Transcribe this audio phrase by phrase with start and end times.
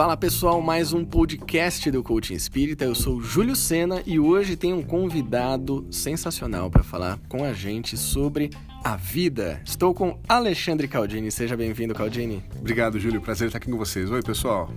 [0.00, 2.86] Fala pessoal, mais um podcast do Coaching Espírita.
[2.86, 7.98] Eu sou Júlio Sena e hoje tem um convidado sensacional para falar com a gente
[7.98, 8.48] sobre
[8.82, 9.60] a vida.
[9.64, 11.30] Estou com Alexandre Caldini.
[11.30, 12.42] Seja bem-vindo, Caldini.
[12.58, 13.20] Obrigado, Júlio.
[13.20, 14.10] Prazer estar aqui com vocês.
[14.10, 14.70] Oi, pessoal.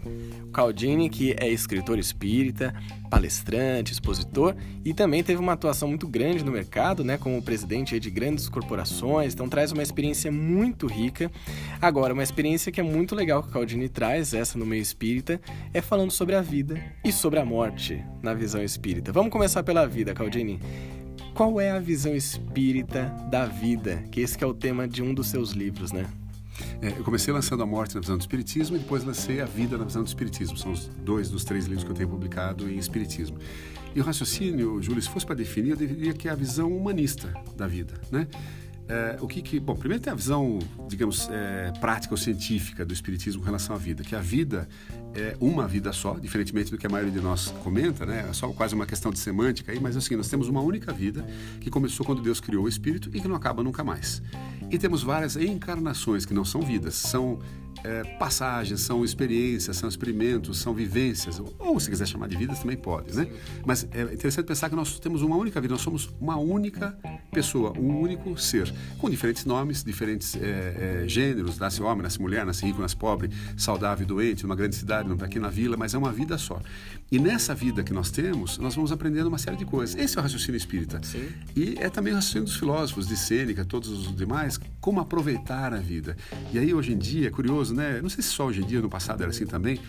[0.43, 2.74] O Caldini, que é escritor espírita,
[3.10, 8.10] palestrante, expositor e também teve uma atuação muito grande no mercado, né, como presidente de
[8.10, 9.34] grandes corporações.
[9.34, 11.32] Então traz uma experiência muito rica.
[11.82, 15.39] Agora, uma experiência que é muito legal que o Caldini traz, essa no meio espírita,
[15.74, 19.11] é falando sobre a vida e sobre a morte na visão espírita.
[19.11, 20.60] Vamos começar pela vida, Caldini.
[21.34, 24.04] Qual é a visão espírita da vida?
[24.12, 26.06] Que esse que é o tema de um dos seus livros, né?
[26.82, 29.78] É, eu comecei lançando a morte na visão do espiritismo e depois lancei a vida
[29.78, 30.58] na visão do espiritismo.
[30.58, 33.38] São os dois dos três livros que eu tenho publicado em espiritismo.
[33.95, 37.34] E o raciocínio, Júlio, se fosse para definir, eu diria que é a visão humanista
[37.56, 38.28] da vida, né?
[38.88, 42.94] É, o que, que, bom, primeiro tem a visão, digamos, é, prática ou científica do
[42.94, 44.67] espiritismo com relação à vida, que a vida
[45.16, 48.28] é uma vida só, diferentemente do que a maioria de nós comenta, né?
[48.30, 51.25] É só quase uma questão de semântica aí, mas assim, nós temos uma única vida
[51.59, 54.22] que começou quando Deus criou o espírito e que não acaba nunca mais.
[54.70, 57.39] E temos várias encarnações que não são vidas, são
[57.83, 62.77] é, passagens, são experiências, são experimentos, são vivências, ou se quiser chamar de vidas também
[62.77, 63.27] pode, né?
[63.66, 66.98] Mas é interessante pensar que nós temos uma única vida, nós somos uma única
[67.34, 72.45] pessoa, um único ser, com diferentes nomes, diferentes é, é, gêneros, nasce homem, nasce mulher,
[72.45, 76.11] nasce rico, nasce pobre, saudável doente, numa grande cidade, numa pequena vila, mas é uma
[76.11, 76.61] vida só.
[77.11, 79.95] E nessa vida que nós temos, nós vamos aprendendo uma série de coisas.
[79.95, 81.00] Esse é o raciocínio espírita.
[81.04, 81.28] Sim.
[81.56, 85.78] E é também o raciocínio dos filósofos, de Sêneca, todos os demais, como aproveitar a
[85.78, 86.17] vida.
[86.52, 88.02] E aí, hoje em dia, é curioso, né?
[88.02, 89.80] Não sei se só hoje em dia, no passado era assim também,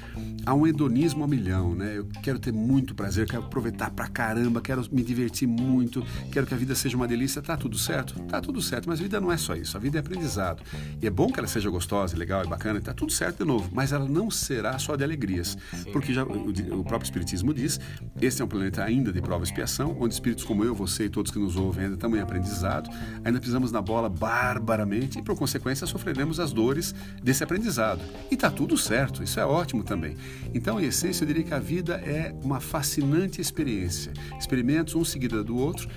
[0.44, 1.96] há um hedonismo ao milhão, né?
[1.96, 6.52] Eu quero ter muito prazer, quero aproveitar pra caramba, quero me divertir muito, quero que
[6.52, 7.33] a vida seja uma delícia.
[7.42, 8.20] Tá tudo certo?
[8.24, 9.76] Tá tudo certo, mas a vida não é só isso.
[9.76, 10.62] A vida é aprendizado.
[11.00, 13.44] E é bom que ela seja gostosa, legal e bacana, e tá tudo certo de
[13.44, 15.56] novo, mas ela não será só de alegrias.
[15.92, 17.78] Porque já, o, o próprio Espiritismo diz,
[18.20, 21.08] este é um planeta ainda de prova e expiação, onde espíritos como eu, você e
[21.08, 22.90] todos que nos ouvem ainda estão em aprendizado,
[23.24, 28.00] ainda pisamos na bola barbaramente e, por consequência, sofreremos as dores desse aprendizado.
[28.30, 30.16] E tá tudo certo, isso é ótimo também.
[30.54, 34.12] Então, em essência, eu diria que a vida é uma fascinante experiência.
[34.38, 35.88] Experimentos um seguido do outro,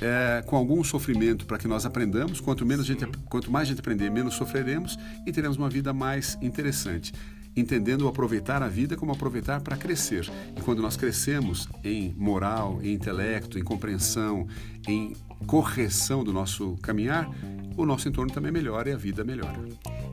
[0.00, 2.40] é, com algum sofrimento para que nós aprendamos.
[2.40, 7.12] Quanto, menos gente, quanto mais gente aprender, menos sofreremos e teremos uma vida mais interessante.
[7.56, 10.30] Entendendo aproveitar a vida como aproveitar para crescer.
[10.56, 14.46] E quando nós crescemos em moral, em intelecto, em compreensão,
[14.86, 15.14] em
[15.46, 17.28] correção do nosso caminhar,
[17.76, 19.58] o nosso entorno também melhora e a vida melhora.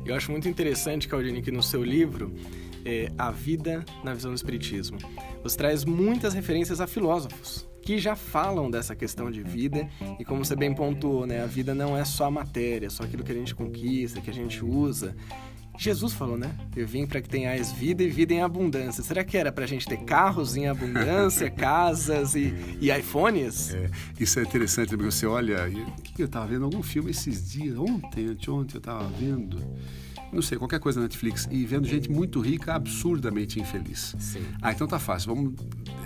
[0.05, 2.33] Eu acho muito interessante, Claudine, que no seu livro,
[2.87, 4.97] é, A Vida na Visão do Espiritismo,
[5.43, 9.87] você traz muitas referências a filósofos que já falam dessa questão de vida
[10.19, 13.23] e como você bem pontuou, né, a vida não é só a matéria, só aquilo
[13.23, 15.15] que a gente conquista, que a gente usa.
[15.77, 16.57] Jesus falou, né?
[16.75, 19.03] Eu vim para que tenhais vida e vida em abundância.
[19.03, 23.75] Será que era para a gente ter carros em abundância, casas e, e iPhones?
[23.75, 23.87] É,
[24.19, 25.69] isso é interessante, porque você olha.
[26.03, 26.65] Que eu estava vendo?
[26.65, 29.61] Algum filme esses dias, ontem, anteontem, eu estava vendo
[30.31, 34.15] não sei, qualquer coisa na Netflix e vendo gente muito rica absurdamente infeliz.
[34.19, 34.45] Sim.
[34.61, 35.33] Ah, então tá fácil.
[35.33, 35.53] Vamos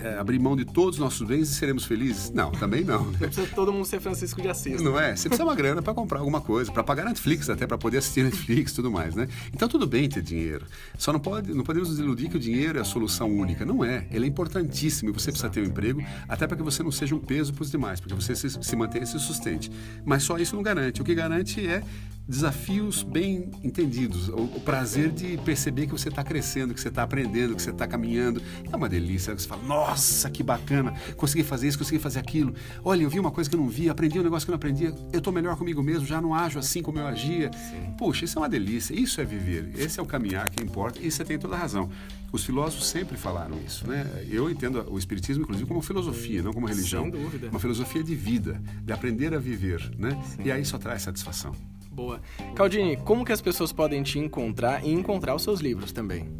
[0.02, 2.30] é, abrir mão de todos os nossos bens e seremos felizes?
[2.30, 3.04] Não, também não.
[3.04, 4.80] Não precisa todo mundo ser Francisco de Assis.
[4.80, 5.10] Não né?
[5.10, 5.16] é?
[5.16, 8.24] Você precisa uma grana para comprar alguma coisa, para pagar Netflix até, para poder assistir
[8.24, 9.28] Netflix e tudo mais, né?
[9.52, 10.66] Então tudo bem ter dinheiro.
[10.96, 13.64] Só não, pode, não podemos nos iludir que o dinheiro é a solução única.
[13.64, 14.06] Não é.
[14.10, 17.14] Ele é importantíssimo e você precisa ter um emprego até para que você não seja
[17.14, 19.70] um peso para os demais, porque você se, se mantenha e se sustente.
[20.04, 21.00] Mas só isso não garante.
[21.00, 21.82] O que garante é
[22.26, 27.02] desafios bem entendidos, o, o prazer de perceber que você está crescendo, que você está
[27.02, 28.40] aprendendo, que você está caminhando.
[28.70, 29.36] É uma delícia.
[29.36, 32.54] Você fala, nossa, que bacana, consegui fazer isso, consegui fazer aquilo.
[32.84, 34.56] Olha, eu vi uma coisa que eu não vi, aprendi um negócio que eu não
[34.56, 37.50] aprendia, eu estou melhor comigo mesmo, já não ajo assim como eu agia.
[37.52, 37.94] Sim.
[37.98, 41.10] Puxa, isso é uma delícia, isso é viver, esse é o caminhar que importa e
[41.10, 41.90] você tem toda a razão.
[42.32, 44.06] Os filósofos sempre falaram isso, né?
[44.30, 47.02] Eu entendo o espiritismo, inclusive, como filosofia, não como religião.
[47.02, 47.48] Sem dúvida.
[47.50, 50.18] Uma filosofia de vida, de aprender a viver, né?
[50.24, 50.44] Sim.
[50.46, 51.54] E aí só traz satisfação.
[51.92, 52.22] Boa.
[52.54, 56.34] Caldini, como que as pessoas podem te encontrar e encontrar os seus livros também?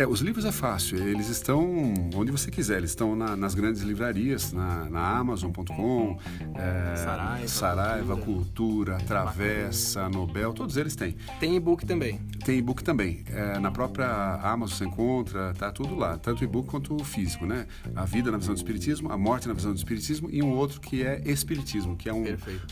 [0.00, 3.82] É, os livros é fácil, eles estão onde você quiser, eles estão na, nas grandes
[3.82, 6.18] livrarias, na, na Amazon.com,
[6.54, 11.16] é, Saraiva, Saraiva, Cultura, Cultura Travessa, Nobel, todos eles têm.
[11.38, 12.18] Tem e-book também?
[12.46, 13.24] Tem e-book também.
[13.26, 14.06] É, na própria
[14.42, 17.66] Amazon você encontra, tá tudo lá, tanto e-book quanto o físico, né?
[17.94, 20.80] A vida na visão do Espiritismo, a morte na visão do Espiritismo e um outro
[20.80, 22.24] que é Espiritismo, que é um,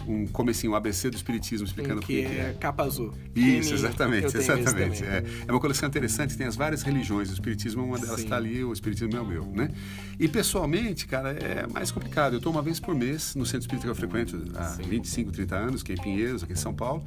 [0.06, 2.56] um comecinho, um ABC do Espiritismo, explicando o que, que é.
[2.58, 3.12] capa azul.
[3.36, 5.04] Isso, exatamente, exatamente.
[5.04, 7.30] É, é uma coleção interessante, tem as várias religiões religiões.
[7.30, 9.70] O espiritismo é uma delas está ali, o espiritismo é o meu, né?
[10.18, 12.34] E pessoalmente, cara, é mais complicado.
[12.34, 14.82] Eu estou uma vez por mês no centro espírita que eu frequento há Sim.
[14.82, 17.04] 25, 30 anos, que é em Pinheiros, aqui em São Paulo.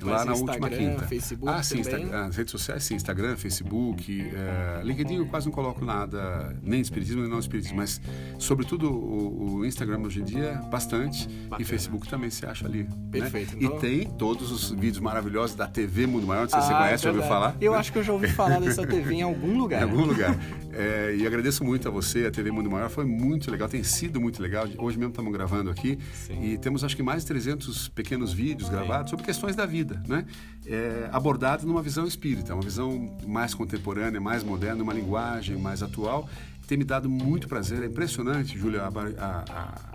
[0.00, 1.06] Lá na Instagram, última quinta.
[1.06, 2.04] Facebook ah, sim, também?
[2.04, 6.80] Insta- as redes sociais, sim, Instagram, Facebook, eh, LinkedIn eu quase não coloco nada, nem
[6.80, 8.00] espiritismo nem não espiritismo, mas
[8.38, 11.62] sobretudo o, o Instagram hoje em dia, bastante, Bacana.
[11.62, 12.84] e Facebook também se acha ali.
[12.84, 12.88] né?
[13.12, 16.66] Perfeito, E então- tem todos os vídeos maravilhosos da TV Mundo Maior, não sei se
[16.66, 17.56] você Ah, conhece, é já ouviu falar?
[17.60, 19.80] Eu acho que eu já ouvi falar dessa TV em algum lugar.
[19.80, 20.36] Em algum lugar.
[20.72, 24.20] É, e agradeço muito a você, a TV Mundo Maior, foi muito legal, tem sido
[24.20, 24.66] muito legal.
[24.78, 26.42] Hoje mesmo estamos gravando aqui Sim.
[26.42, 30.24] e temos acho que mais de 300 pequenos vídeos gravados sobre questões da vida, né?
[30.66, 36.28] É, abordados numa visão espírita, uma visão mais contemporânea, mais moderna, uma linguagem mais atual.
[36.66, 39.44] Tem me dado muito prazer, é impressionante, Júlia, a, a-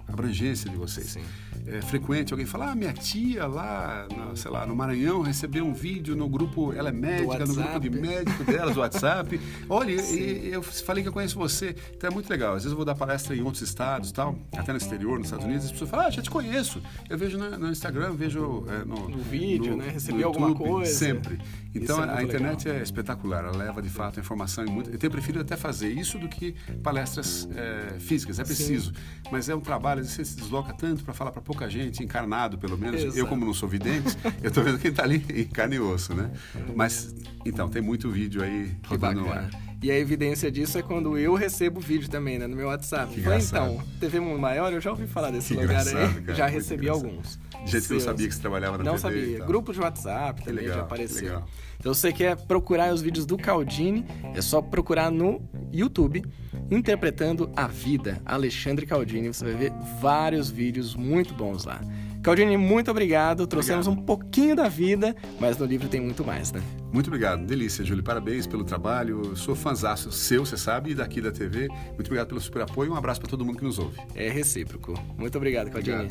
[0.07, 1.07] a abrangência de vocês.
[1.07, 1.21] Sim.
[1.67, 5.73] É frequente alguém falar, ah, minha tia lá, na- sei lá, no Maranhão recebeu um
[5.73, 9.39] vídeo no grupo, ela é médica, no grupo de médico dela, do WhatsApp.
[9.69, 11.75] Olha, e, eu falei que eu conheço você.
[11.95, 12.49] Então é muito legal.
[12.55, 15.45] Às vezes eu vou dar palestra em outros estados, tal, até no exterior, nos Estados
[15.45, 16.81] Unidos, as pessoas falam, ah, já te conheço.
[17.09, 19.89] Eu vejo no, no Instagram, vejo é, no, No vídeo, né?
[19.89, 20.91] Recebi no alguma coisa.
[20.91, 21.39] Sempre.
[21.73, 24.89] Então é a internet é espetacular, ela leva de fato a informação em muito.
[24.89, 28.91] Eu tenho preferido até fazer isso do que palestras é, físicas, é preciso.
[29.31, 32.77] Mas é um trabalho, você se desloca tanto para falar para pouca gente, encarnado pelo
[32.77, 33.01] menos.
[33.01, 33.25] Eu, Exato.
[33.27, 36.29] como não sou vidente, eu estou vendo quem está ali em carne e osso, né?
[36.75, 39.49] Mas, então, tem muito vídeo aí Que rodando no ar.
[39.81, 43.11] E a evidência disso é quando eu recebo vídeo também, né, no meu WhatsApp.
[43.13, 45.93] Que então, TV Mundo Maior, eu já ouvi falar desse Que lugar aí.
[45.93, 47.05] cara, já recebi engraçado.
[47.07, 47.39] alguns.
[47.65, 49.45] De gente que não sabia que você trabalhava na Não TV e sabia.
[49.45, 51.23] Grupo de WhatsApp também legal, já apareceu.
[51.23, 51.47] legal.
[51.79, 54.05] Então, se você quer procurar os vídeos do Caldini,
[54.35, 56.23] é só procurar no YouTube,
[56.71, 59.27] Interpretando a Vida, Alexandre Caldini.
[59.27, 59.71] Você vai ver
[60.01, 61.81] vários vídeos muito bons lá.
[62.21, 63.47] Caldini, muito obrigado.
[63.47, 66.61] Trouxemos um pouquinho da vida, mas no livro tem muito mais, né?
[66.91, 68.03] Muito obrigado, delícia, Júlio.
[68.03, 69.21] Parabéns pelo trabalho.
[69.23, 71.67] Eu Sou fãzaço seu, você sabe, e daqui da TV.
[71.67, 72.91] Muito obrigado pelo super apoio.
[72.91, 73.97] Um abraço para todo mundo que nos ouve.
[74.15, 74.93] É recíproco.
[75.17, 76.07] Muito obrigado, Caldini.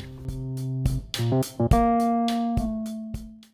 [1.19, 2.38] Obrigado.